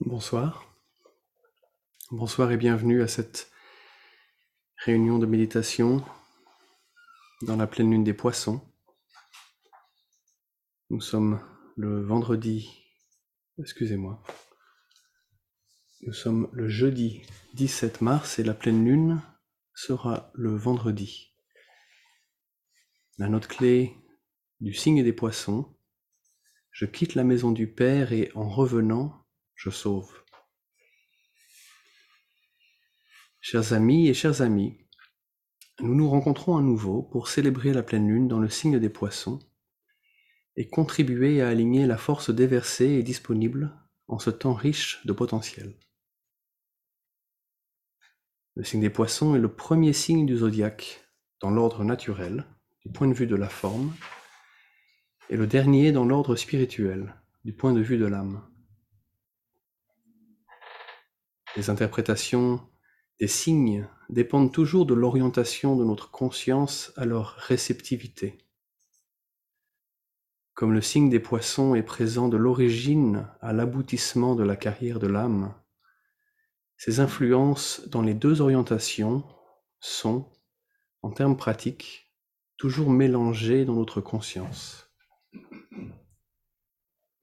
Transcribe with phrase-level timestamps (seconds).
[0.00, 0.76] Bonsoir.
[2.10, 3.52] Bonsoir et bienvenue à cette
[4.84, 6.04] réunion de méditation
[7.42, 8.60] dans la pleine lune des poissons.
[10.90, 11.40] Nous sommes
[11.76, 12.84] le vendredi,
[13.58, 14.20] excusez-moi,
[16.00, 17.22] nous sommes le jeudi
[17.54, 19.22] 17 mars et la pleine lune
[19.74, 21.36] sera le vendredi.
[23.16, 23.96] La note clé
[24.60, 25.78] du signe des poissons,
[26.72, 29.23] je quitte la maison du Père et en revenant,
[29.54, 30.12] je sauve.
[33.40, 34.78] Chers amis et chers amis,
[35.80, 39.38] nous nous rencontrons à nouveau pour célébrer la pleine lune dans le signe des poissons
[40.56, 43.76] et contribuer à aligner la force déversée et disponible
[44.08, 45.74] en ce temps riche de potentiel.
[48.54, 51.04] Le signe des poissons est le premier signe du zodiaque
[51.40, 52.46] dans l'ordre naturel,
[52.84, 53.92] du point de vue de la forme,
[55.28, 57.14] et le dernier dans l'ordre spirituel,
[57.44, 58.48] du point de vue de l'âme.
[61.56, 62.60] Les interprétations
[63.20, 68.38] des signes dépendent toujours de l'orientation de notre conscience à leur réceptivité.
[70.54, 75.06] Comme le signe des poissons est présent de l'origine à l'aboutissement de la carrière de
[75.06, 75.54] l'âme,
[76.76, 79.24] ces influences dans les deux orientations
[79.78, 80.30] sont,
[81.02, 82.12] en termes pratiques,
[82.56, 84.90] toujours mélangées dans notre conscience.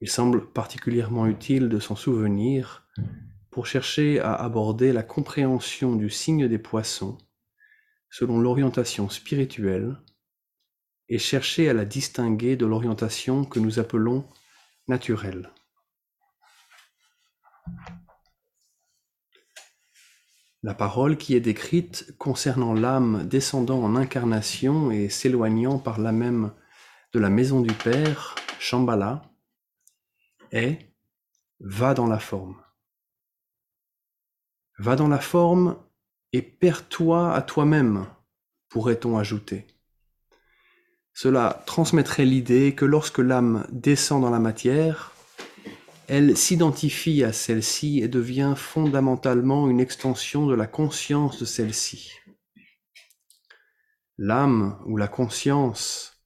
[0.00, 2.88] Il semble particulièrement utile de s'en souvenir
[3.52, 7.18] pour chercher à aborder la compréhension du signe des poissons
[8.10, 9.98] selon l'orientation spirituelle
[11.10, 14.26] et chercher à la distinguer de l'orientation que nous appelons
[14.88, 15.50] naturelle.
[20.62, 26.54] La parole qui est décrite concernant l'âme descendant en incarnation et s'éloignant par là même
[27.12, 29.30] de la maison du Père, Shambhala,
[30.52, 30.78] est
[31.60, 32.61] va dans la forme.
[34.82, 35.76] Va dans la forme
[36.32, 38.04] et perds-toi à toi-même,
[38.68, 39.64] pourrait-on ajouter.
[41.14, 45.12] Cela transmettrait l'idée que lorsque l'âme descend dans la matière,
[46.08, 52.14] elle s'identifie à celle-ci et devient fondamentalement une extension de la conscience de celle-ci.
[54.18, 56.24] L'âme ou la conscience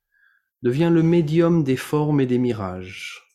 [0.63, 3.26] devient le médium des formes et des mirages.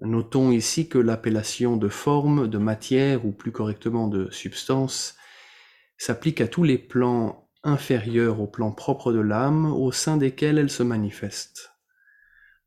[0.00, 5.16] Notons ici que l'appellation de forme, de matière ou plus correctement de substance
[5.96, 10.70] s'applique à tous les plans inférieurs au plan propre de l'âme au sein desquels elle
[10.70, 11.70] se manifeste.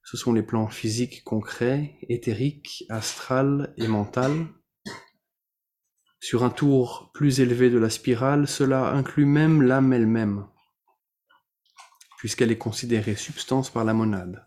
[0.03, 4.47] Ce sont les plans physiques concrets, éthériques, astral et mental.
[6.21, 10.47] Sur un tour plus élevé de la spirale, cela inclut même l'âme elle-même,
[12.17, 14.46] puisqu'elle est considérée substance par la monade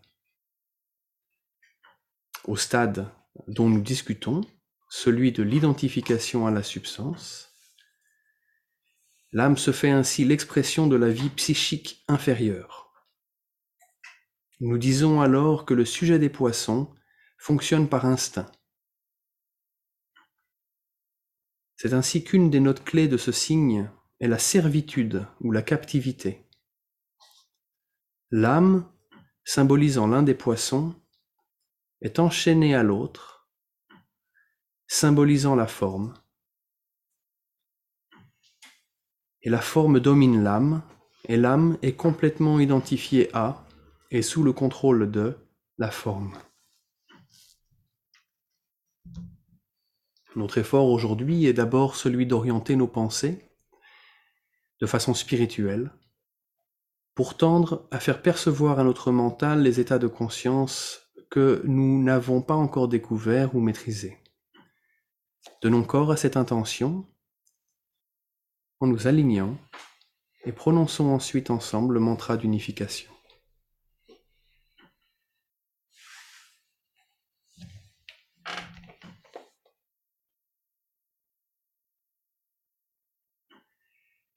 [2.45, 3.11] au stade
[3.47, 4.41] dont nous discutons,
[4.89, 7.55] celui de l'identification à la substance,
[9.31, 12.91] l'âme se fait ainsi l'expression de la vie psychique inférieure.
[14.59, 16.93] Nous disons alors que le sujet des poissons
[17.39, 18.51] fonctionne par instinct.
[21.77, 26.45] C'est ainsi qu'une des notes clés de ce signe est la servitude ou la captivité.
[28.29, 28.87] L'âme,
[29.43, 31.00] symbolisant l'un des poissons,
[32.01, 33.47] est enchaîné à l'autre,
[34.87, 36.13] symbolisant la forme.
[39.43, 40.83] Et la forme domine l'âme,
[41.25, 43.65] et l'âme est complètement identifiée à
[44.09, 45.37] et sous le contrôle de
[45.77, 46.37] la forme.
[50.35, 53.49] Notre effort aujourd'hui est d'abord celui d'orienter nos pensées
[54.79, 55.91] de façon spirituelle
[57.15, 62.41] pour tendre à faire percevoir à notre mental les états de conscience que nous n'avons
[62.41, 64.17] pas encore découvert ou maîtrisé.
[65.63, 67.07] Donnons corps à cette intention
[68.81, 69.57] en nous alignant
[70.43, 73.09] et prononçons ensuite ensemble le mantra d'unification.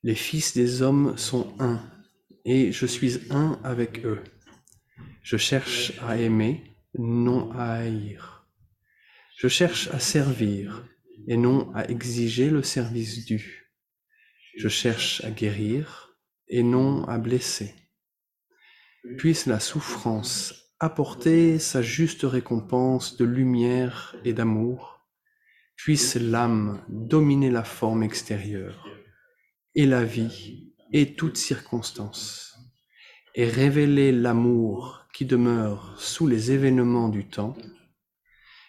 [0.04, 1.82] Les fils des hommes sont un,
[2.44, 4.22] et je suis un avec eux.
[5.22, 8.46] Je cherche à aimer non à haïr.
[9.36, 10.86] Je cherche à servir
[11.26, 13.72] et non à exiger le service dû.
[14.56, 16.16] Je cherche à guérir
[16.48, 17.74] et non à blesser.
[19.18, 25.06] Puisse la souffrance apporter sa juste récompense de lumière et d'amour.
[25.76, 28.88] Puisse l'âme dominer la forme extérieure
[29.74, 32.56] et la vie et toutes circonstances
[33.34, 37.56] et révéler l'amour qui demeure sous les événements du temps,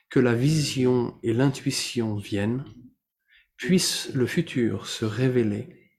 [0.10, 2.64] que la vision et l'intuition viennent,
[3.58, 5.92] puisse le futur se révéler,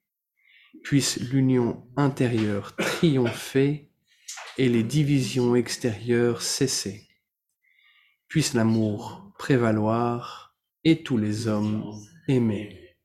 [0.84, 3.90] puisse l'union intérieure triompher
[4.56, 7.08] et les divisions extérieures cesser,
[8.28, 11.93] puisse l'amour prévaloir et tous les hommes
[12.28, 12.96] aimer.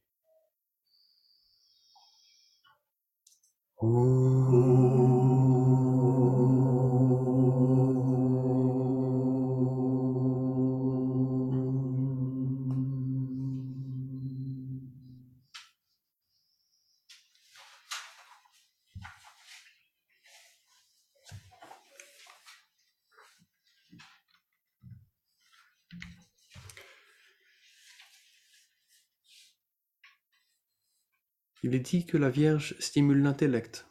[31.63, 33.85] Il est dit que la Vierge stimule l'intellect,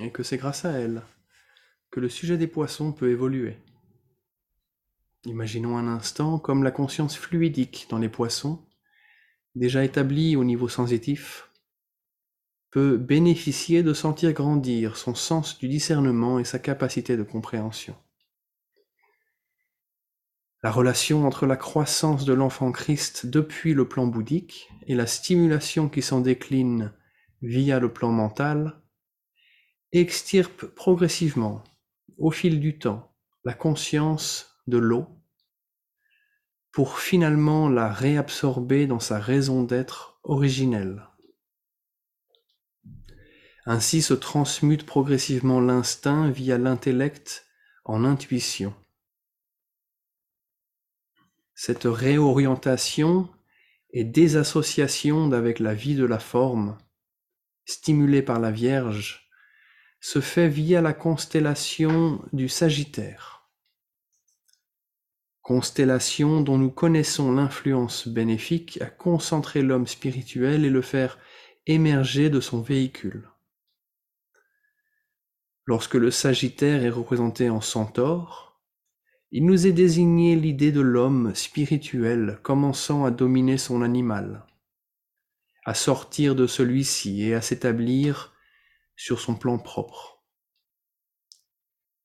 [0.00, 1.02] et que c'est grâce à elle
[1.92, 3.56] que le sujet des poissons peut évoluer.
[5.26, 8.66] Imaginons un instant comme la conscience fluidique dans les poissons,
[9.54, 11.50] déjà établie au niveau sensitif,
[12.72, 17.94] peut bénéficier de sentir grandir son sens du discernement et sa capacité de compréhension.
[20.64, 25.88] La relation entre la croissance de l'enfant Christ depuis le plan bouddhique et la stimulation
[25.88, 26.92] qui s'en décline
[27.42, 28.80] via le plan mental,
[29.92, 31.62] extirpe progressivement,
[32.18, 33.14] au fil du temps,
[33.44, 35.06] la conscience de l'eau
[36.72, 41.06] pour finalement la réabsorber dans sa raison d'être originelle.
[43.64, 47.46] Ainsi se transmute progressivement l'instinct via l'intellect
[47.84, 48.74] en intuition.
[51.54, 53.28] Cette réorientation
[53.90, 56.76] et désassociation d'avec la vie de la forme
[57.64, 59.30] stimulé par la Vierge,
[60.00, 63.48] se fait via la constellation du Sagittaire.
[65.40, 71.18] Constellation dont nous connaissons l'influence bénéfique à concentrer l'homme spirituel et le faire
[71.66, 73.28] émerger de son véhicule.
[75.66, 78.60] Lorsque le Sagittaire est représenté en centaure,
[79.32, 84.44] il nous est désigné l'idée de l'homme spirituel commençant à dominer son animal
[85.64, 88.34] à sortir de celui-ci et à s'établir
[88.96, 90.22] sur son plan propre,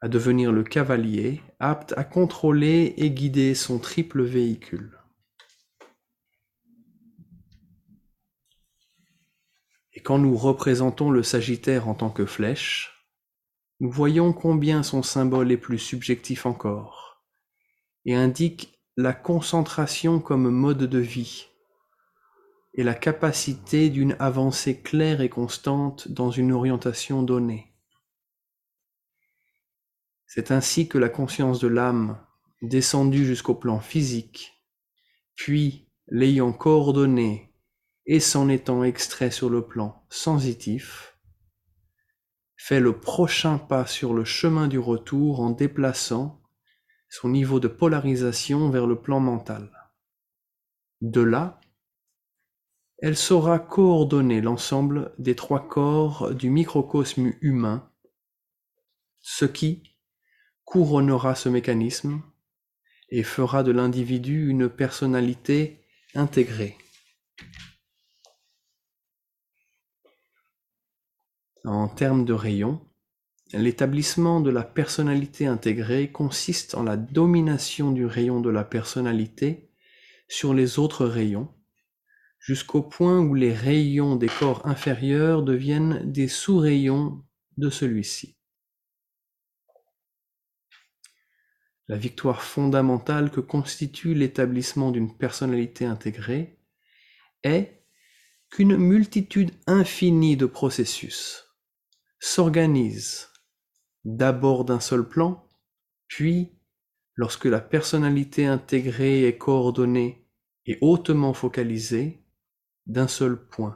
[0.01, 4.97] à devenir le cavalier apte à contrôler et guider son triple véhicule.
[9.93, 13.05] Et quand nous représentons le Sagittaire en tant que flèche,
[13.81, 17.25] nous voyons combien son symbole est plus subjectif encore
[18.05, 21.47] et indique la concentration comme mode de vie
[22.73, 27.73] et la capacité d'une avancée claire et constante dans une orientation donnée.
[30.27, 32.19] C'est ainsi que la conscience de l'âme,
[32.61, 34.61] descendue jusqu'au plan physique,
[35.35, 37.53] puis l'ayant coordonnée
[38.05, 41.17] et s'en étant extrait sur le plan sensitif,
[42.57, 46.43] fait le prochain pas sur le chemin du retour en déplaçant
[47.09, 49.71] son niveau de polarisation vers le plan mental.
[51.01, 51.58] De là,
[53.01, 57.89] elle saura coordonner l'ensemble des trois corps du microcosme humain,
[59.21, 59.95] ce qui
[60.65, 62.21] couronnera ce mécanisme
[63.09, 65.81] et fera de l'individu une personnalité
[66.13, 66.77] intégrée.
[71.63, 72.85] En termes de rayon,
[73.53, 79.71] l'établissement de la personnalité intégrée consiste en la domination du rayon de la personnalité
[80.27, 81.53] sur les autres rayons
[82.49, 87.23] jusqu'au point où les rayons des corps inférieurs deviennent des sous-rayons
[87.57, 88.39] de celui-ci.
[91.87, 96.59] La victoire fondamentale que constitue l'établissement d'une personnalité intégrée
[97.43, 97.83] est
[98.49, 101.55] qu'une multitude infinie de processus
[102.19, 103.29] s'organisent
[104.05, 105.47] d'abord d'un seul plan,
[106.07, 106.57] puis,
[107.13, 110.27] lorsque la personnalité intégrée est coordonnée
[110.65, 112.18] et hautement focalisée,
[112.89, 113.75] d'un seul point.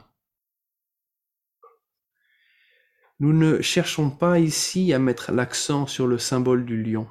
[3.20, 7.08] Nous ne cherchons pas ici à mettre l'accent sur le symbole du lion,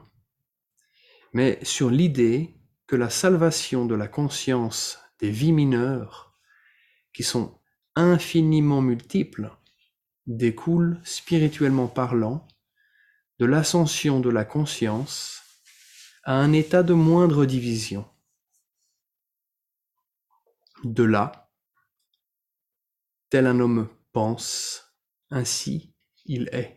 [1.32, 2.54] mais sur l'idée
[2.86, 6.36] que la salvation de la conscience des vies mineures,
[7.14, 7.58] qui sont
[7.94, 9.56] infiniment multiples,
[10.26, 12.48] découle, spirituellement parlant,
[13.38, 15.42] de l'ascension de la conscience
[16.24, 18.04] à un état de moindre division.
[20.84, 21.41] De là,
[23.32, 24.92] Tel un homme pense,
[25.30, 25.94] ainsi
[26.26, 26.76] il est.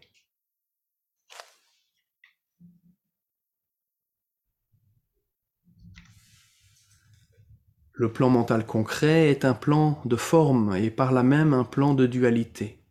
[7.92, 11.94] Le plan mental concret est un plan de forme et par là même un plan
[11.94, 12.82] de dualité.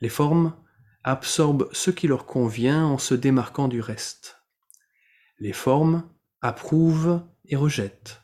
[0.00, 0.56] Les formes
[1.04, 4.42] absorbent ce qui leur convient en se démarquant du reste.
[5.38, 6.08] Les formes
[6.40, 8.22] approuvent et rejettent.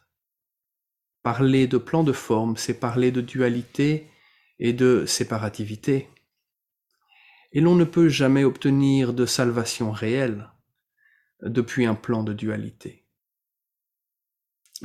[1.23, 4.09] Parler de plan de forme, c'est parler de dualité
[4.65, 6.09] et de séparativité.
[7.51, 10.49] Et l'on ne peut jamais obtenir de salvation réelle
[11.43, 13.05] depuis un plan de dualité.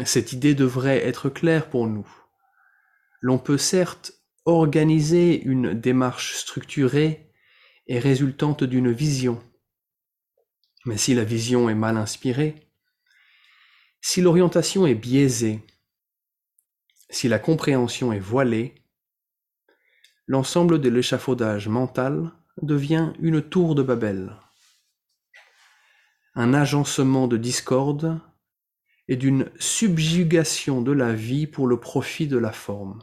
[0.03, 2.09] Cette idée devrait être claire pour nous.
[3.21, 4.13] L'on peut certes
[4.45, 7.31] organiser une démarche structurée
[7.85, 9.43] et résultante d'une vision,
[10.85, 12.67] mais si la vision est mal inspirée,
[14.01, 15.61] si l'orientation est biaisée,
[17.11, 18.73] si la compréhension est voilée,
[20.27, 22.31] l'ensemble de l'échafaudage mental
[22.61, 24.35] devient une tour de Babel,
[26.35, 28.19] un agencement de discorde
[29.07, 32.99] et d'une subjugation de la vie pour le profit de la forme.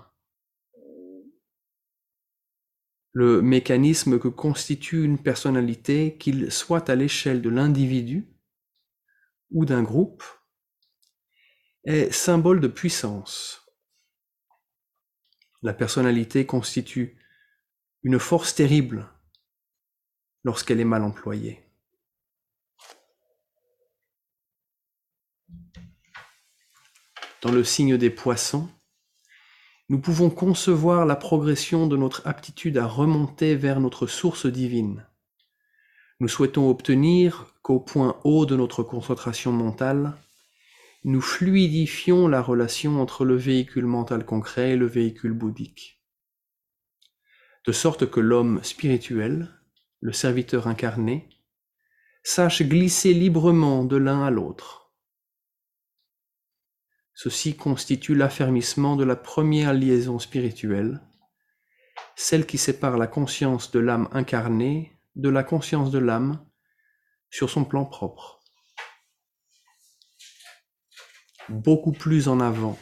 [3.13, 8.29] Le mécanisme que constitue une personnalité, qu'il soit à l'échelle de l'individu
[9.51, 10.25] ou d'un groupe,
[11.85, 13.64] est symbole de puissance.
[15.65, 17.19] La personnalité constitue
[18.05, 19.09] une force terrible
[20.45, 21.65] lorsqu'elle est mal employée.
[27.45, 28.69] dans le signe des poissons,
[29.91, 35.07] nous pouvons concevoir la progression de notre aptitude à remonter vers notre source divine.
[36.21, 40.15] Nous souhaitons obtenir qu'au point haut de notre concentration mentale,
[41.05, 46.03] nous fluidifions la relation entre le véhicule mental concret et le véhicule bouddhique.
[47.67, 49.51] De sorte que l'homme spirituel,
[50.01, 51.29] le serviteur incarné,
[52.23, 54.85] sache glisser librement de l'un à l'autre
[57.13, 61.01] Ceci constitue l'affermissement de la première liaison spirituelle,
[62.17, 66.45] celle qui sépare la conscience de l'âme incarnée de la conscience de l'âme
[67.31, 68.34] sur son plan propre.
[71.49, 72.79] Beaucoup plus en avant,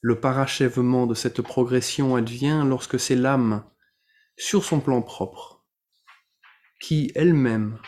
[0.00, 3.64] le parachèvement de cette progression advient lorsque c'est l'âme,
[4.36, 5.64] sur son plan propre,
[6.80, 7.78] qui elle-même,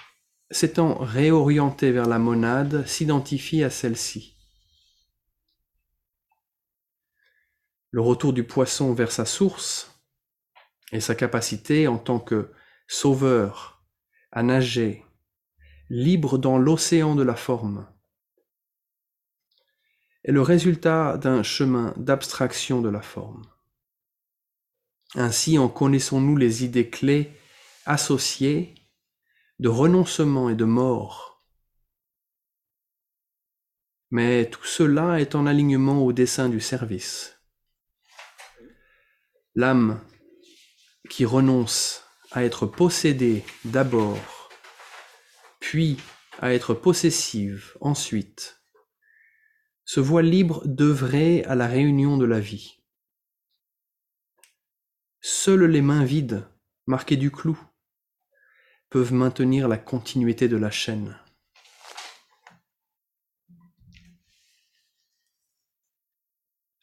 [0.51, 4.37] s'étant réorientée vers la monade, s'identifie à celle-ci.
[7.97, 10.03] le retour du poisson vers sa source
[10.93, 12.53] et sa capacité en tant que
[12.89, 13.87] sauveur
[14.33, 15.03] à nager
[15.89, 17.89] libre dans l'océan de la forme
[20.27, 23.47] est le résultat d'un chemin d'abstraction de la forme.
[25.15, 27.33] Ainsi en connaissons-nous les idées clés
[27.87, 28.75] associées
[29.61, 31.45] de renoncement et de mort.
[34.11, 37.41] Mais tout cela est en alignement au dessein du service.
[39.55, 40.01] L'âme
[41.09, 42.03] qui renonce
[42.33, 44.51] à être possédée d'abord,
[45.61, 45.99] puis
[46.41, 48.61] à être possessive ensuite,
[49.87, 52.83] se voit libre d'œuvrer à la réunion de la vie.
[55.21, 56.45] Seules les mains vides,
[56.87, 57.59] marquées du clou,
[58.91, 61.17] peuvent maintenir la continuité de la chaîne.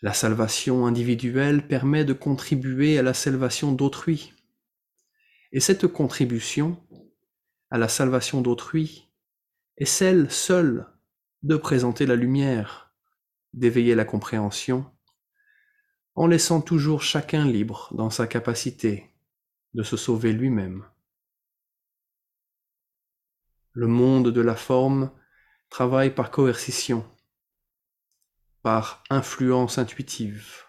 [0.01, 4.33] La salvation individuelle permet de contribuer à la salvation d'autrui.
[5.51, 6.81] Et cette contribution
[7.69, 9.09] à la salvation d'autrui
[9.77, 10.87] est celle seule
[11.41, 12.92] de présenter la lumière,
[13.53, 14.91] d'éveiller la compréhension,
[16.15, 19.11] en laissant toujours chacun libre dans sa capacité
[19.73, 20.85] de se sauver lui-même.
[23.71, 25.11] Le monde de la forme
[25.69, 27.03] travaille par coercition,
[28.61, 30.65] par influence intuitive,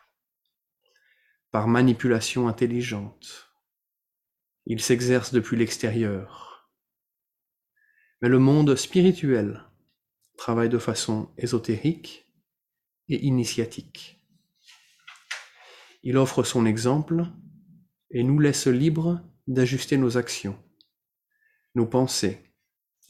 [1.51, 3.51] par manipulation intelligente.
[4.67, 6.71] Il s'exerce depuis l'extérieur.
[8.23, 9.63] Mais le monde spirituel
[10.39, 12.24] travaille de façon ésotérique
[13.09, 14.21] et initiatique.
[16.03, 17.27] Il offre son exemple
[18.11, 20.59] et nous laisse libres d'ajuster nos actions,
[21.75, 22.53] nos pensées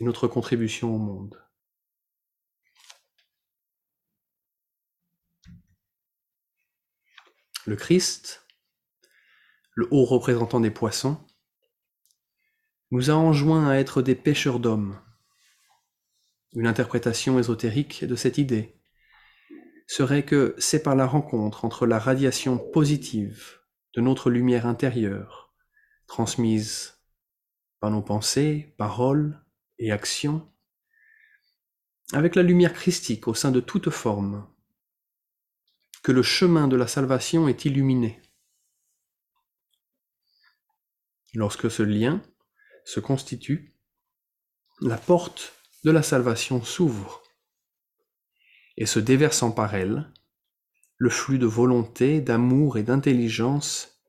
[0.00, 1.44] et notre contribution au monde.
[7.66, 8.46] le Christ,
[9.74, 11.18] le haut représentant des poissons,
[12.90, 15.00] nous a enjoint à être des pêcheurs d'hommes.
[16.52, 18.80] Une interprétation ésotérique de cette idée
[19.86, 23.58] serait que c'est par la rencontre entre la radiation positive
[23.94, 25.54] de notre lumière intérieure,
[26.06, 26.94] transmise
[27.80, 29.44] par nos pensées, paroles
[29.78, 30.50] et actions,
[32.12, 34.48] avec la lumière christique au sein de toute forme,
[36.02, 38.20] que le chemin de la salvation est illuminé.
[41.34, 42.22] Lorsque ce lien
[42.84, 43.74] se constitue,
[44.80, 45.52] la porte
[45.84, 47.23] de la salvation s'ouvre
[48.76, 50.12] et se déversant par elle,
[50.96, 54.00] le flux de volonté, d'amour et d'intelligence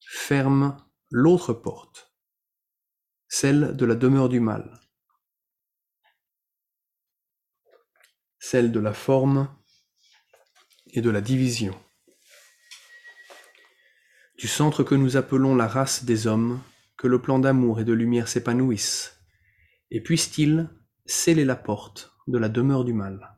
[0.00, 0.76] ferme
[1.10, 2.14] l'autre porte,
[3.28, 4.80] celle de la demeure du mal,
[8.38, 9.48] celle de la forme
[10.88, 11.78] et de la division.
[14.38, 16.62] Du centre que nous appelons la race des hommes,
[16.96, 19.18] que le plan d'amour et de lumière s'épanouisse,
[19.90, 20.70] et puisse-t-il
[21.06, 23.35] sceller la porte de la demeure du mal,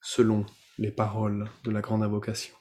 [0.00, 0.46] selon
[0.78, 2.54] les paroles de la grande invocation.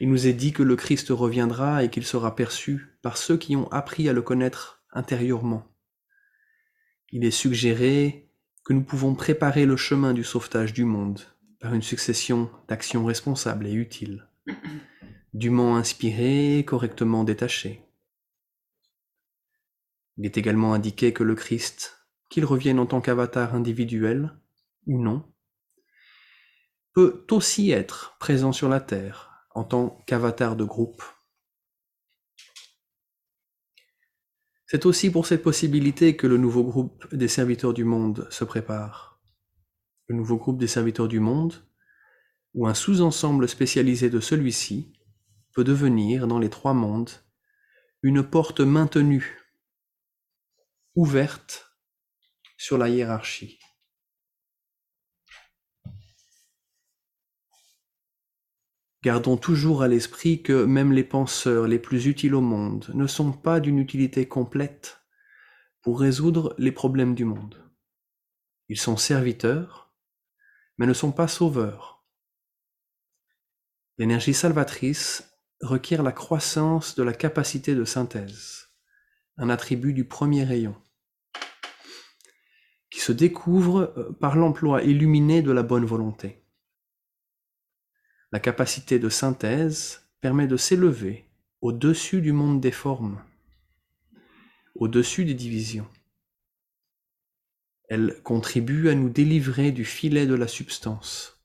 [0.00, 3.56] Il nous est dit que le Christ reviendra et qu'il sera perçu par ceux qui
[3.56, 5.66] ont appris à le connaître intérieurement.
[7.10, 8.30] Il est suggéré
[8.64, 11.20] que nous pouvons préparer le chemin du sauvetage du monde
[11.60, 14.28] par une succession d'actions responsables et utiles,
[15.32, 17.82] dûment inspirées, correctement détachées.
[20.16, 24.36] Il est également indiqué que le Christ, qu'il revienne en tant qu'avatar individuel
[24.86, 25.24] ou non,
[26.92, 31.02] peut aussi être présent sur la Terre en tant qu'avatar de groupe.
[34.66, 39.20] C'est aussi pour cette possibilité que le nouveau groupe des serviteurs du monde se prépare.
[40.08, 41.54] Le nouveau groupe des serviteurs du monde,
[42.54, 44.92] ou un sous-ensemble spécialisé de celui-ci,
[45.52, 47.10] peut devenir, dans les trois mondes,
[48.02, 49.40] une porte maintenue,
[50.94, 51.63] ouverte
[52.56, 53.58] sur la hiérarchie.
[59.02, 63.32] Gardons toujours à l'esprit que même les penseurs les plus utiles au monde ne sont
[63.32, 65.02] pas d'une utilité complète
[65.82, 67.70] pour résoudre les problèmes du monde.
[68.70, 69.92] Ils sont serviteurs,
[70.78, 72.02] mais ne sont pas sauveurs.
[73.98, 78.70] L'énergie salvatrice requiert la croissance de la capacité de synthèse,
[79.36, 80.74] un attribut du premier rayon,
[82.94, 86.44] qui se découvre euh, par l'emploi illuminé de la bonne volonté.
[88.30, 91.28] La capacité de synthèse permet de s'élever
[91.60, 93.20] au-dessus du monde des formes,
[94.76, 95.88] au-dessus des divisions.
[97.88, 101.44] Elle contribue à nous délivrer du filet de la substance.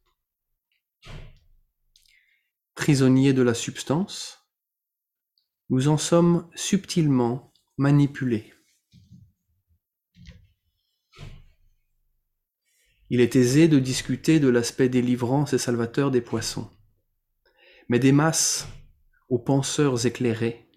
[2.75, 4.47] Prisonniers de la substance,
[5.71, 8.53] nous en sommes subtilement manipulés.
[13.11, 16.69] Il est aisé de discuter de l'aspect délivrant et salvateur des poissons.
[17.87, 18.67] Mais des masses
[19.29, 20.69] aux penseurs éclairés,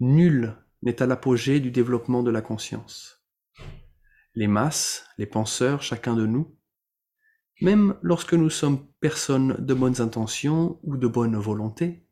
[0.00, 3.24] nul n'est à l'apogée du développement de la conscience.
[4.34, 6.58] Les masses, les penseurs, chacun de nous,
[7.60, 12.08] même lorsque nous sommes personnes de bonnes intentions ou de bonne volonté,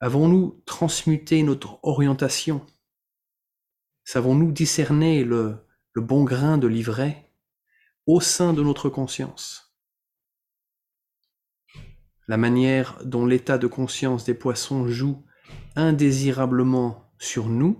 [0.00, 2.66] avons-nous transmuté notre orientation?
[4.02, 5.58] Savons-nous discerner le,
[5.92, 7.25] le bon grain de l'ivraie
[8.06, 9.66] au sein de notre conscience
[12.28, 15.24] la manière dont l'état de conscience des poissons joue
[15.76, 17.78] indésirablement sur nous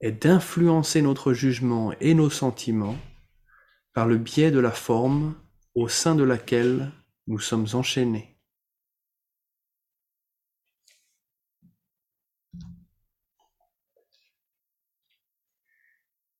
[0.00, 2.96] est d'influencer notre jugement et nos sentiments
[3.92, 5.34] par le biais de la forme
[5.74, 6.92] au sein de laquelle
[7.26, 8.33] nous sommes enchaînés.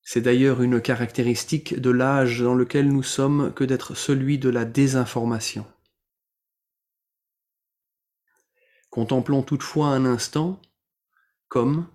[0.04, 4.66] C'est d'ailleurs une caractéristique de l'âge dans lequel nous sommes que d'être celui de la
[4.66, 5.66] désinformation.
[8.90, 10.60] Contemplons toutefois un instant
[11.48, 11.88] comme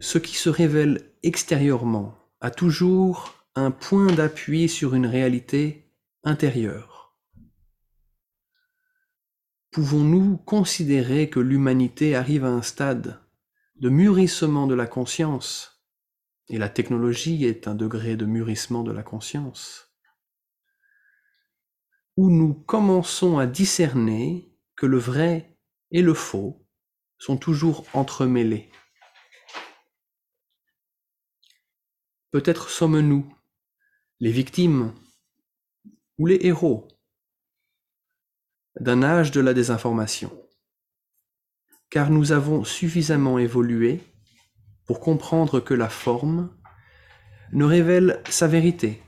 [0.00, 5.92] ce qui se révèle extérieurement a toujours un point d'appui sur une réalité
[6.24, 7.16] intérieure.
[9.70, 13.20] Pouvons-nous considérer que l'humanité arrive à un stade
[13.76, 15.79] de mûrissement de la conscience,
[16.50, 19.94] et la technologie est un degré de mûrissement de la conscience,
[22.16, 25.56] où nous commençons à discerner que le vrai
[25.92, 26.66] et le faux
[27.18, 28.68] sont toujours entremêlés.
[32.32, 33.32] Peut-être sommes-nous
[34.18, 34.92] les victimes
[36.18, 36.88] ou les héros
[38.80, 40.36] d'un âge de la désinformation,
[41.90, 44.00] car nous avons suffisamment évolué
[44.90, 46.52] pour comprendre que la forme
[47.52, 49.00] ne révèle sa vérité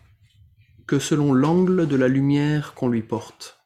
[0.87, 3.61] que selon l'angle de la lumière qu'on lui porte.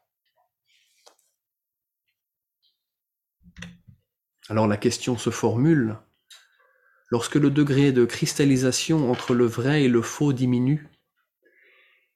[4.49, 5.99] Alors la question se formule,
[7.11, 10.89] lorsque le degré de cristallisation entre le vrai et le faux diminue,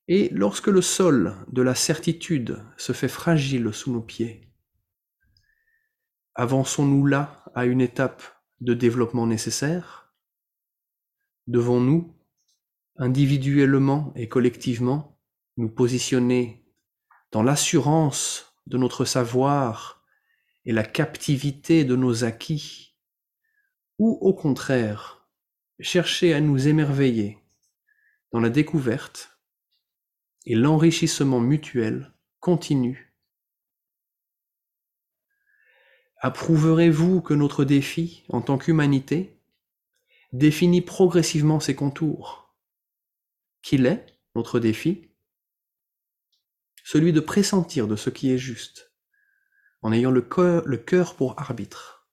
[0.09, 4.51] Et lorsque le sol de la certitude se fait fragile sous nos pieds,
[6.35, 10.13] avançons-nous là à une étape de développement nécessaire?
[11.47, 12.15] Devons-nous,
[12.97, 15.19] individuellement et collectivement,
[15.57, 16.65] nous positionner
[17.33, 20.05] dans l'assurance de notre savoir
[20.65, 22.97] et la captivité de nos acquis,
[23.99, 25.29] ou au contraire,
[25.81, 27.39] chercher à nous émerveiller
[28.33, 29.39] dans la découverte
[30.47, 33.10] et l'enrichissement mutuel continu.
[36.23, 39.41] Approuverez-vous que notre défi en tant qu'humanité
[40.33, 42.55] définit progressivement ses contours?
[43.63, 44.05] Qu'il est,
[44.35, 45.09] notre défi,
[46.85, 48.93] celui de pressentir de ce qui est juste,
[49.81, 52.07] en ayant le cœur, pour arbitre.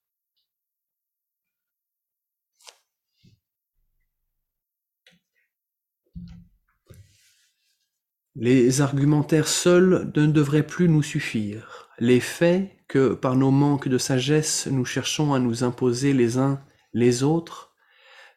[8.35, 11.89] Les argumentaires seuls ne devraient plus nous suffire.
[11.99, 16.63] Les faits que, par nos manques de sagesse, nous cherchons à nous imposer les uns
[16.93, 17.73] les autres,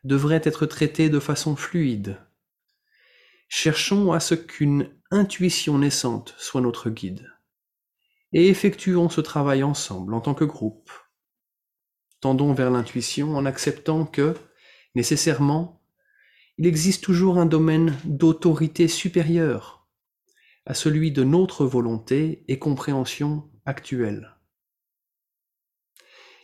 [0.04, 2.18] devraient être traités de façon fluide.
[3.48, 7.32] Cherchons à ce qu'une intuition naissante soit notre guide.
[8.32, 10.90] Et effectuons ce travail ensemble, en tant que groupe.
[12.20, 14.34] Tendons vers l'intuition en acceptant que,
[14.94, 15.82] nécessairement,
[16.58, 19.88] il existe toujours un domaine d'autorité supérieure
[20.66, 24.36] à celui de notre volonté et compréhension actuelle.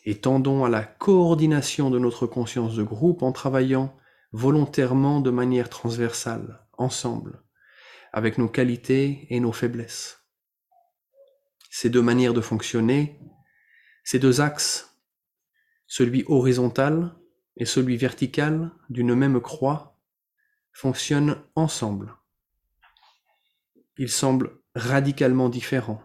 [0.07, 3.95] Et tendons à la coordination de notre conscience de groupe en travaillant
[4.33, 7.43] volontairement de manière transversale, ensemble,
[8.15, 10.25] avec nos qualités et nos faiblesses.
[11.71, 13.21] Ces deux manières de fonctionner,
[14.05, 14.97] ces deux axes,
[15.87, 17.15] celui horizontal
[17.59, 19.99] et celui vertical d'une même croix,
[20.73, 22.17] fonctionnent ensemble
[23.99, 26.03] ils semblent radicalement différents,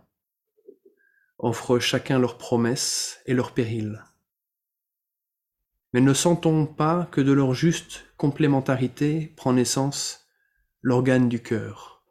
[1.42, 4.04] offrent chacun leurs promesses et leurs périls.
[5.94, 10.28] Mais ne sentons pas que de leur juste complémentarité prend naissance
[10.82, 12.04] l'organe du cœur.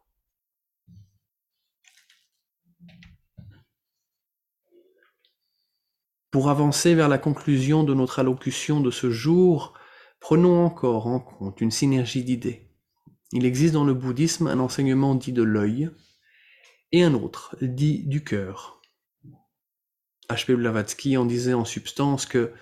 [6.30, 9.74] Pour avancer vers la conclusion de notre allocution de ce jour,
[10.20, 12.68] prenons encore en compte une synergie d'idées.
[13.32, 15.90] Il existe dans le bouddhisme un enseignement dit de l'œil
[16.92, 18.79] et un autre dit du cœur.
[20.30, 20.54] H.P.
[20.54, 22.52] Blavatsky en disait en substance que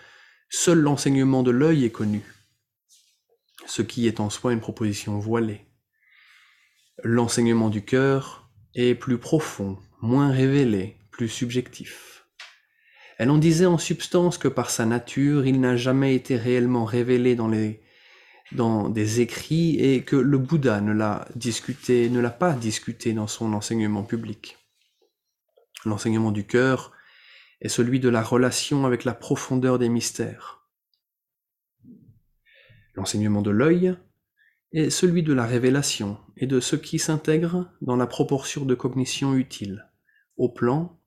[0.49, 2.23] seul l'enseignement de l'œil est connu,
[3.67, 5.67] ce qui est en soi une proposition voilée.
[7.05, 12.25] L'enseignement du cœur est plus profond, moins révélé, plus subjectif.
[13.19, 17.35] Elle en disait en substance que par sa nature, il n'a jamais été réellement révélé
[17.35, 17.83] dans les
[18.53, 23.27] dans des écrits et que le Bouddha ne l'a discuté, ne l'a pas discuté dans
[23.27, 24.57] son enseignement public.
[25.85, 26.93] L'enseignement du cœur
[27.61, 30.69] est celui de la relation avec la profondeur des mystères.
[32.95, 33.97] L'enseignement de l'œil
[34.73, 39.35] est celui de la révélation et de ce qui s'intègre dans la proportion de cognition
[39.35, 39.91] utile,
[40.37, 41.01] au plan,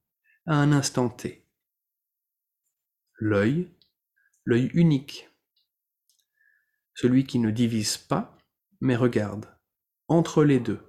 [0.46, 1.46] à un instant T.
[3.20, 3.70] L'œil,
[4.46, 5.30] l'œil unique,
[6.96, 8.38] celui qui ne divise pas,
[8.80, 9.46] mais regarde,
[10.08, 10.82] entre les deux,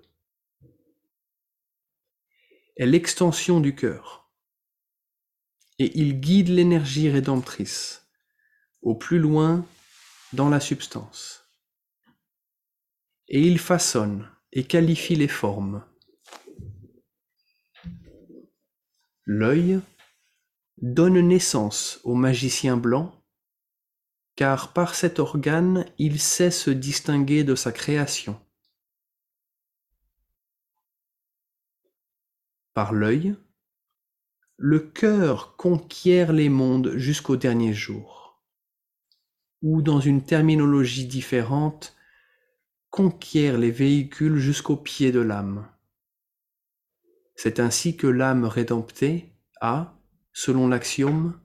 [2.77, 4.22] est l'extension du cœur,
[5.79, 8.07] et il guide l'énergie rédemptrice
[8.83, 9.67] au plus loin
[10.33, 11.45] dans la substance,
[13.29, 15.85] et il façonne et qualifie les formes.
[19.25, 19.81] L'œil
[20.79, 23.23] donne naissance au magicien blanc
[24.37, 28.41] car par cet organe il sait se distinguer de sa création.
[32.75, 33.37] Par l'œil,
[34.65, 38.41] le cœur conquiert les mondes jusqu'au dernier jour,
[39.61, 41.97] ou dans une terminologie différente,
[42.89, 45.69] conquiert les véhicules jusqu'au pied de l'âme.
[47.35, 49.99] C'est ainsi que l'âme rédemptée a,
[50.33, 51.41] selon l'axiome,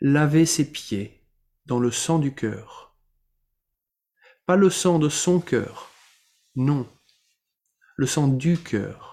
[0.00, 1.26] lavé ses pieds
[1.66, 2.96] dans le sang du cœur.
[4.46, 5.90] Pas le sang de son cœur,
[6.54, 6.88] non,
[7.96, 9.11] le sang du cœur.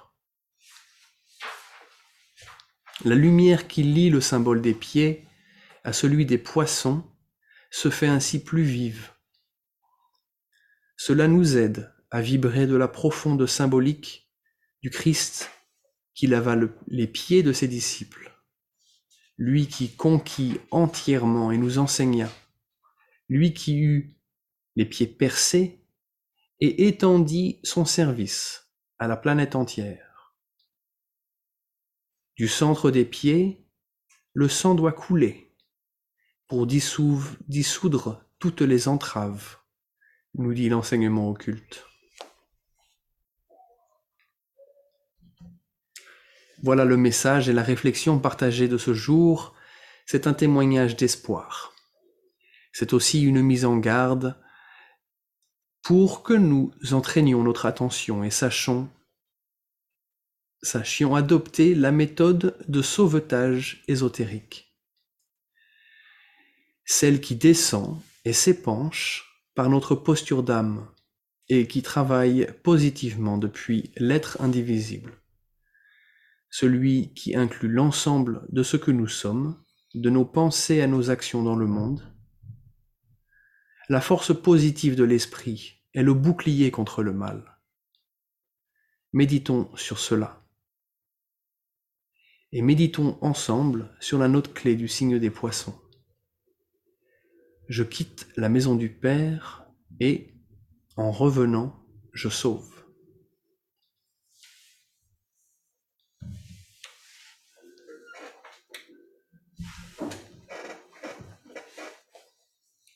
[3.06, 5.26] La lumière qui lie le symbole des pieds
[5.84, 7.04] à celui des poissons
[7.72, 9.12] se fait ainsi plus vive.
[10.98, 14.30] Cela nous aide à vibrer de la profonde symbolique
[14.82, 15.50] du Christ
[16.14, 16.58] qui lava
[16.88, 18.30] les pieds de ses disciples
[19.40, 22.30] lui qui conquit entièrement et nous enseigna,
[23.30, 24.18] lui qui eut
[24.76, 25.82] les pieds percés
[26.60, 30.09] et étendit son service à la planète entière.
[32.40, 33.68] Du centre des pieds,
[34.32, 35.54] le sang doit couler
[36.48, 39.58] pour dissoudre toutes les entraves,
[40.36, 41.86] nous dit l'enseignement occulte.
[46.64, 49.54] Voilà le message et la réflexion partagée de ce jour.
[50.06, 51.74] C'est un témoignage d'espoir.
[52.72, 54.42] C'est aussi une mise en garde
[55.82, 58.90] pour que nous entraînions notre attention et sachions,
[60.62, 64.76] sachions adopter la méthode de sauvetage ésotérique,
[66.86, 70.88] celle qui descend et s'épanche par notre posture d'âme
[71.48, 75.14] et qui travaille positivement depuis l'être indivisible,
[76.50, 79.58] celui qui inclut l'ensemble de ce que nous sommes,
[79.96, 82.04] de nos pensées à nos actions dans le monde,
[83.88, 87.58] la force positive de l'esprit est le bouclier contre le mal.
[89.14, 90.39] Méditons sur cela.
[92.52, 95.76] Et méditons ensemble sur la note clé du signe des poissons.
[97.68, 99.68] Je quitte la maison du Père
[100.00, 100.34] et,
[100.96, 102.80] en revenant, je sauve.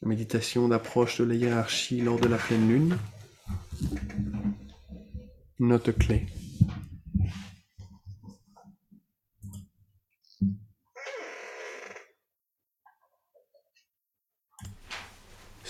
[0.06, 2.98] méditation d'approche de la hiérarchie lors de la pleine lune.
[5.60, 6.28] Note clé.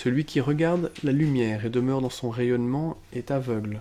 [0.03, 3.79] Celui qui regarde la lumière et demeure dans son rayonnement est aveugle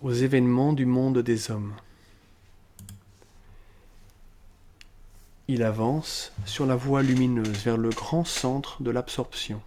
[0.00, 1.74] aux événements du monde des hommes.
[5.46, 9.60] Il avance sur la voie lumineuse vers le grand centre de l'absorption.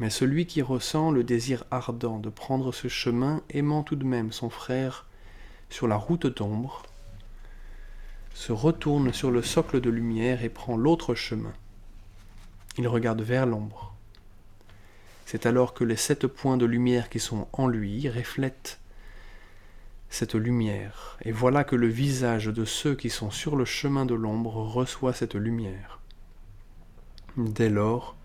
[0.00, 4.32] Mais celui qui ressent le désir ardent de prendre ce chemin, aimant tout de même
[4.32, 5.06] son frère
[5.68, 6.82] sur la route d'ombre,
[8.34, 11.52] se retourne sur le socle de lumière et prend l'autre chemin.
[12.78, 13.94] Il regarde vers l'ombre.
[15.26, 18.80] C'est alors que les sept points de lumière qui sont en lui reflètent
[20.08, 24.14] cette lumière, et voilà que le visage de ceux qui sont sur le chemin de
[24.14, 26.00] l'ombre reçoit cette lumière.
[27.36, 28.16] Dès lors,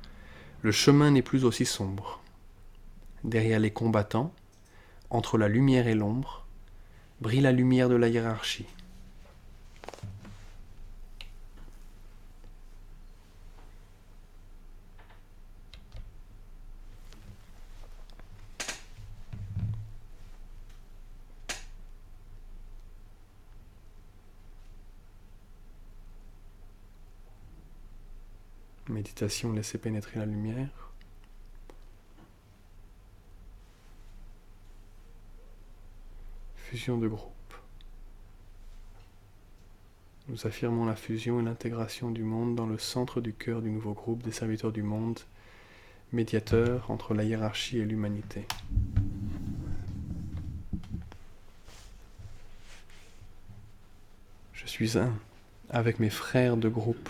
[0.63, 2.21] le chemin n'est plus aussi sombre.
[3.23, 4.33] Derrière les combattants,
[5.11, 6.47] entre la lumière et l'ombre,
[7.21, 8.65] brille la lumière de la hiérarchie.
[28.95, 30.89] Méditation, laissez pénétrer la lumière.
[36.55, 37.33] Fusion de groupe.
[40.29, 43.91] Nous affirmons la fusion et l'intégration du monde dans le centre du cœur du nouveau
[43.91, 45.19] groupe des serviteurs du monde,
[46.13, 48.47] médiateur entre la hiérarchie et l'humanité.
[54.53, 55.11] Je suis un
[55.69, 57.09] avec mes frères de groupe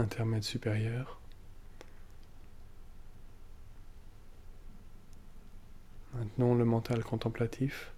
[0.00, 1.20] Intermède supérieur.
[6.14, 7.92] Maintenant le mental contemplatif,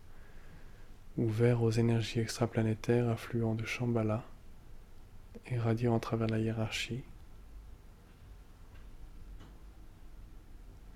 [1.16, 4.22] ouvert aux énergies extraplanétaires affluant de Shambhala
[5.46, 7.02] et radiant à travers la hiérarchie.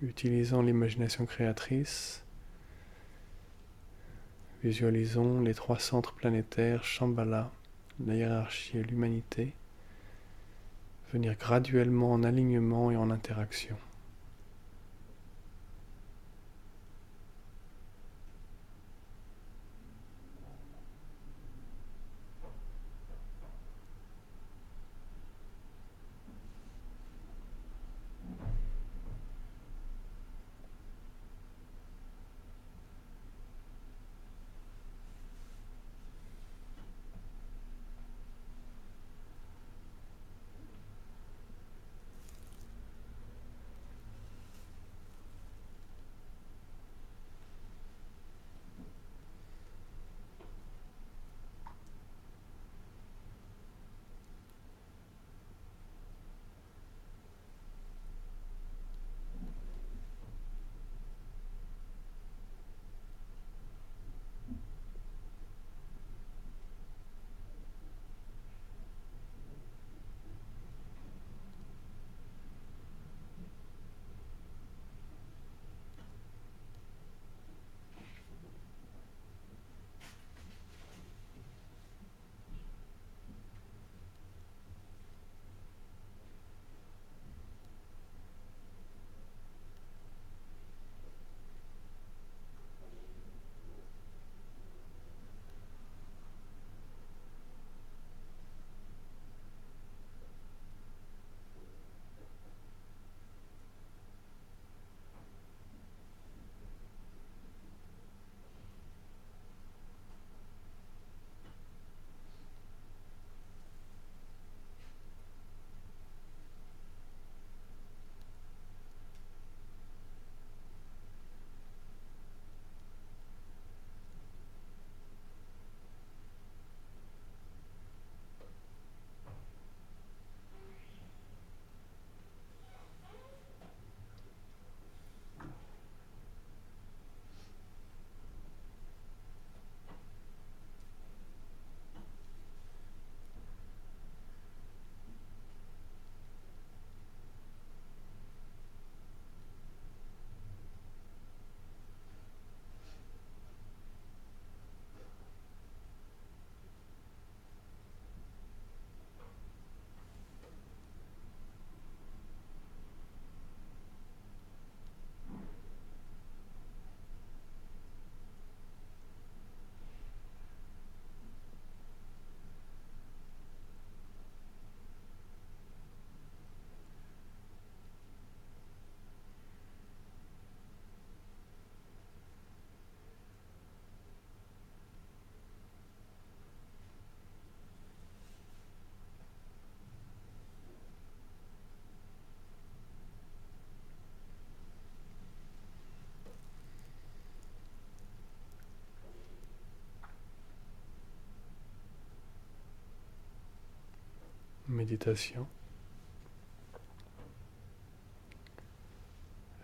[0.01, 2.23] Utilisant l'imagination créatrice,
[4.63, 7.51] visualisons les trois centres planétaires, Shambhala,
[8.05, 9.53] la hiérarchie et l'humanité
[11.11, 13.77] venir graduellement en alignement et en interaction.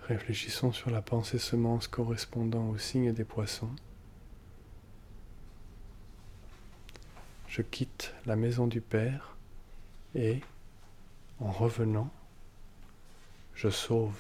[0.07, 3.73] Réfléchissons sur la pensée semence correspondant au signe des poissons.
[7.47, 9.37] Je quitte la maison du Père
[10.13, 10.41] et,
[11.39, 12.11] en revenant,
[13.53, 14.17] je sauve.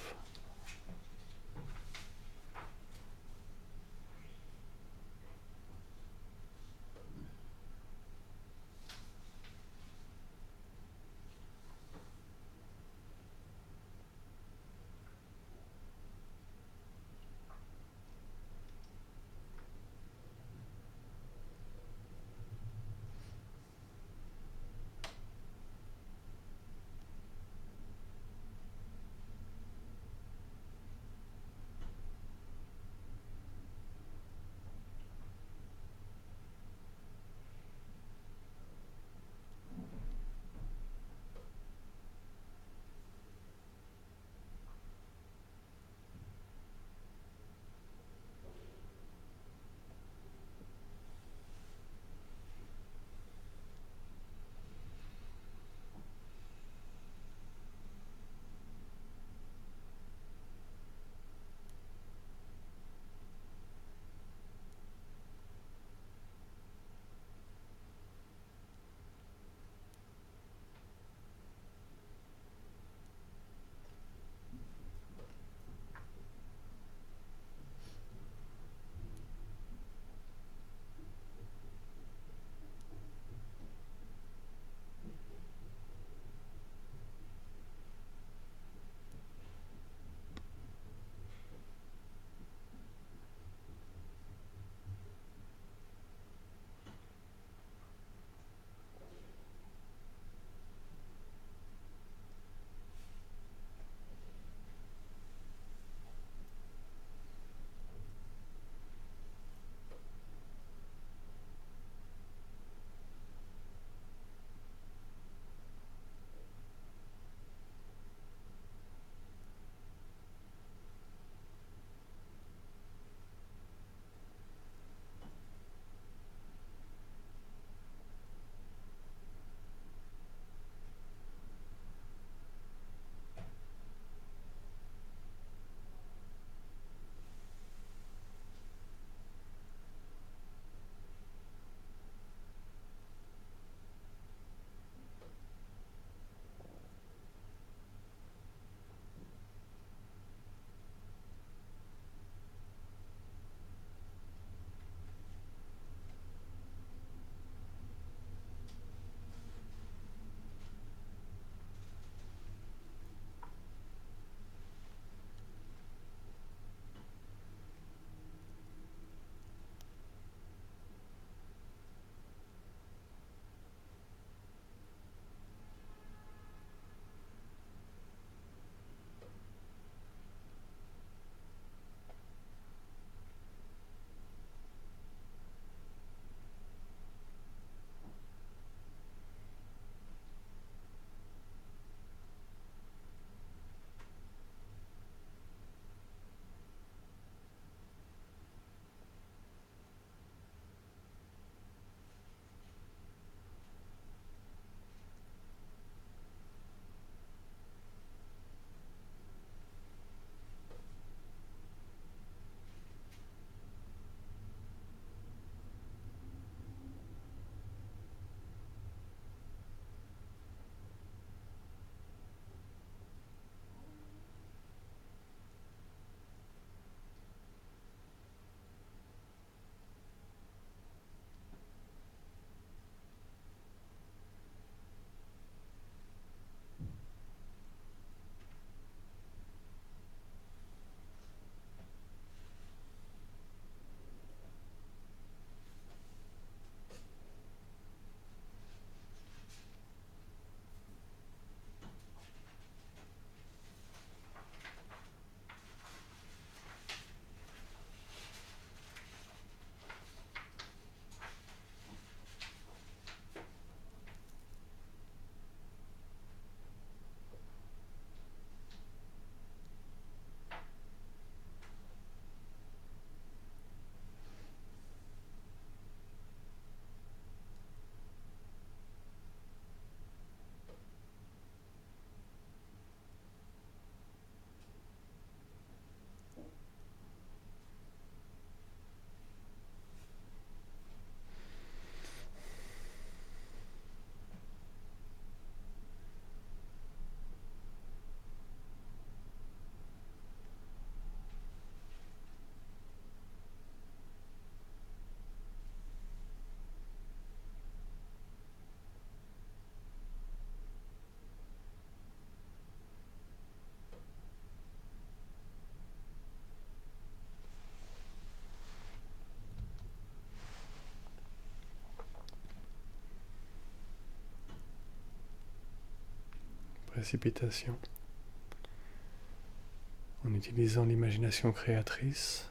[330.25, 332.49] En utilisant l'imagination créatrice,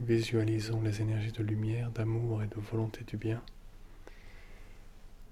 [0.00, 3.42] visualisons les énergies de lumière, d'amour et de volonté du bien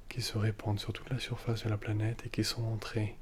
[0.09, 3.17] qui se répandent sur toute la surface de la planète et qui sont entrées,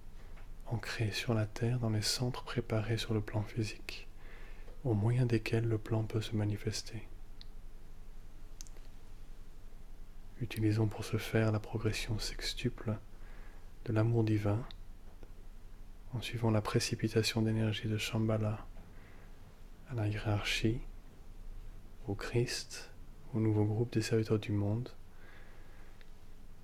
[0.66, 4.08] ancrées sur la Terre dans les centres préparés sur le plan physique,
[4.84, 7.06] au moyen desquels le plan peut se manifester.
[10.40, 12.96] Utilisons pour ce faire la progression sextuple
[13.84, 14.64] de l'amour divin
[16.14, 18.66] en suivant la précipitation d'énergie de Shambhala
[19.90, 20.80] à la hiérarchie,
[22.06, 22.90] au Christ,
[23.34, 24.88] au nouveau groupe des serviteurs du monde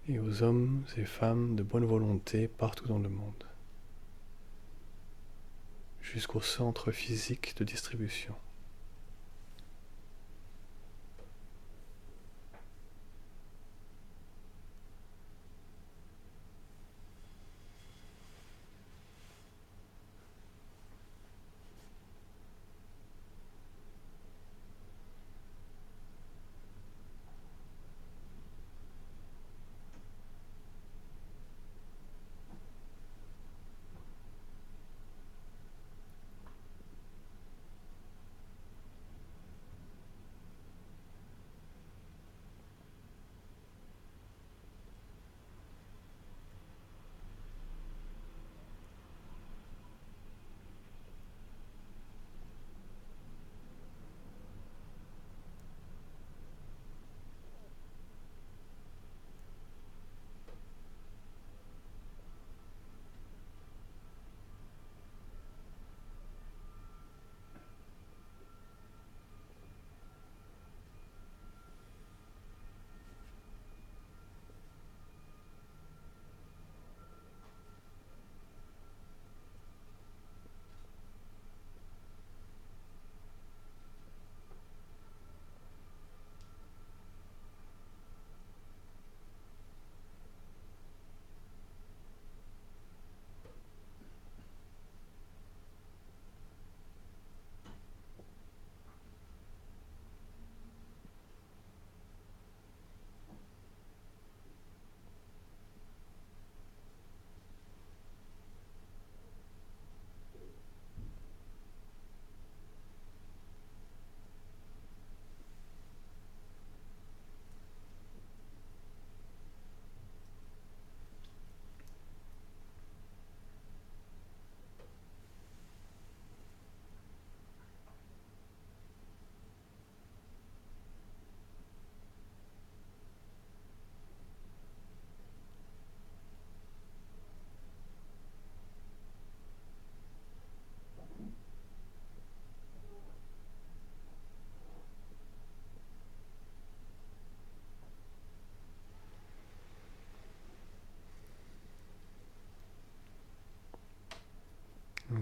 [0.09, 3.45] et aux hommes et femmes de bonne volonté partout dans le monde,
[6.01, 8.35] jusqu'au centre physique de distribution.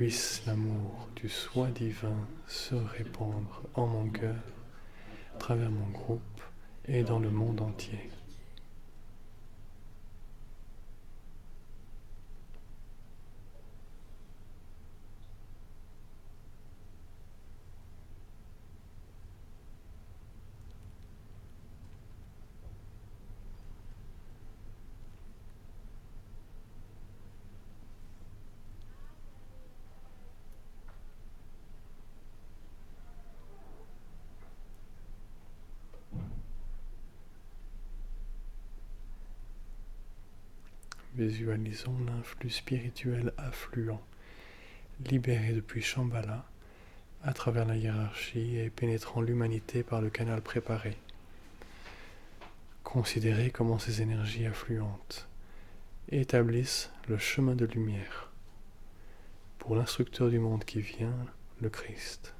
[0.00, 4.42] Puisse l'amour du soi divin se répandre en mon cœur,
[5.34, 6.40] à travers mon groupe
[6.86, 8.10] et dans le monde entier.
[41.30, 44.02] Visualisons l'influx spirituel affluent,
[45.08, 46.44] libéré depuis Shambhala,
[47.22, 50.96] à travers la hiérarchie et pénétrant l'humanité par le canal préparé.
[52.82, 55.28] Considérez comment ces énergies affluentes
[56.08, 58.32] établissent le chemin de lumière
[59.58, 61.14] pour l'instructeur du monde qui vient,
[61.60, 62.34] le Christ.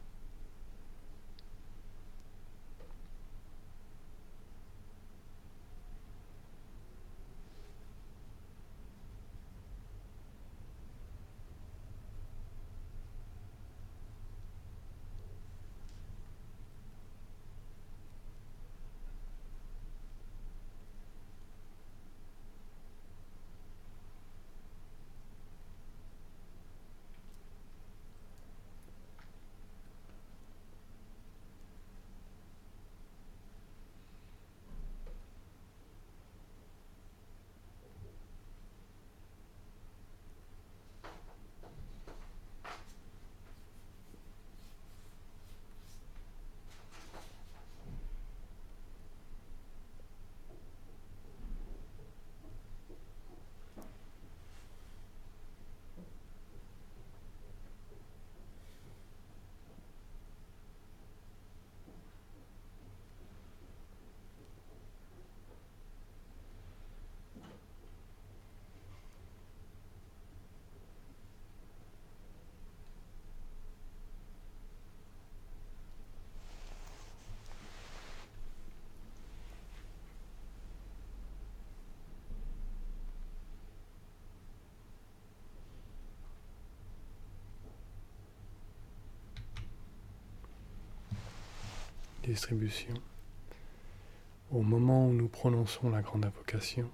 [94.51, 96.89] Au moment où nous prononçons la grande invocation,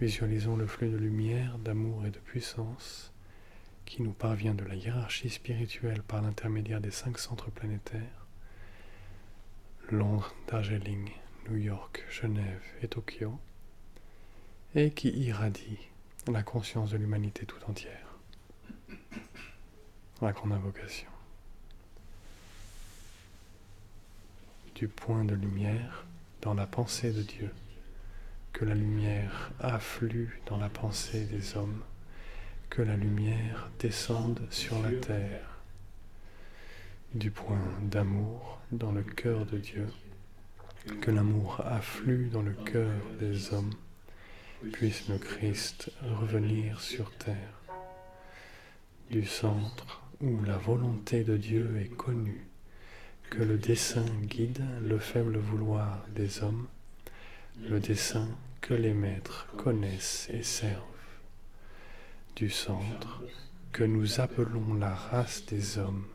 [0.00, 3.12] visualisons le flux de lumière, d'amour et de puissance
[3.86, 8.26] qui nous parvient de la hiérarchie spirituelle par l'intermédiaire des cinq centres planétaires,
[9.90, 11.10] Londres, Darjeeling,
[11.48, 13.38] New York, Genève et Tokyo,
[14.74, 15.78] et qui irradie
[16.30, 18.18] la conscience de l'humanité tout entière.
[20.20, 21.15] La grande invocation.
[24.76, 26.04] Du point de lumière
[26.42, 27.50] dans la pensée de Dieu,
[28.52, 31.82] que la lumière afflue dans la pensée des hommes,
[32.68, 35.60] que la lumière descende sur la terre,
[37.14, 39.86] du point d'amour dans le cœur de Dieu,
[41.00, 43.72] que l'amour afflue dans le cœur des hommes,
[44.74, 47.62] puisse le Christ revenir sur terre,
[49.10, 52.45] du centre où la volonté de Dieu est connue
[53.30, 56.66] que le dessein guide le faible vouloir des hommes,
[57.68, 58.28] le dessein
[58.60, 60.82] que les maîtres connaissent et servent.
[62.34, 63.22] Du centre,
[63.72, 66.06] que nous appelons la race des hommes,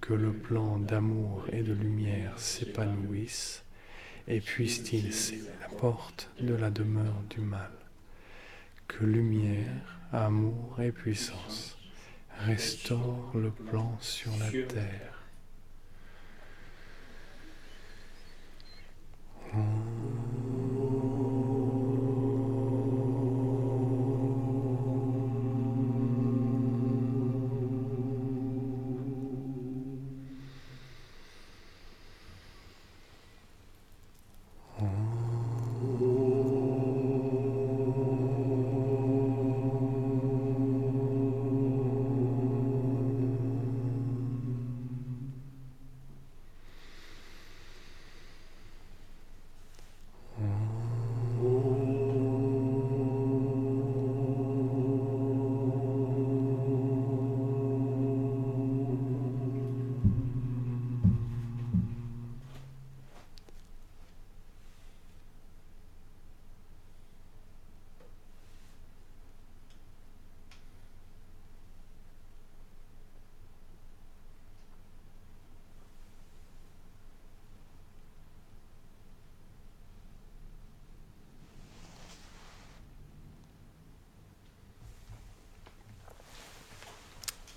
[0.00, 3.62] que le plan d'amour et de lumière s'épanouisse,
[4.28, 7.70] et puisse-t-il sceller la porte de la demeure du mal.
[8.88, 11.76] Que lumière, amour et puissance
[12.38, 15.15] restaurent le plan sur la terre
[19.52, 19.95] Hmm.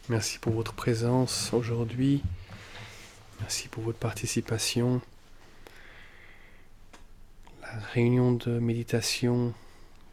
[0.10, 2.24] Merci pour votre présence aujourd'hui.
[3.42, 5.02] Merci pour votre participation.
[7.62, 9.54] La réunion de méditation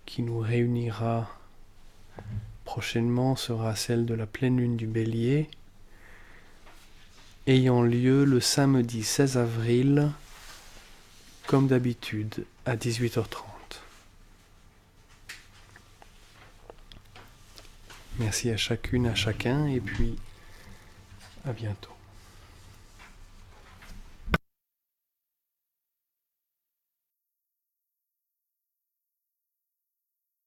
[0.04, 1.30] qui nous réunira
[2.66, 5.48] prochainement sera celle de la pleine lune du bélier,
[7.46, 10.10] ayant lieu le samedi 16 avril,
[11.46, 13.55] comme d'habitude, à 18h30.
[18.26, 20.16] Merci à chacune, à chacun, et puis
[21.44, 21.95] à bientôt.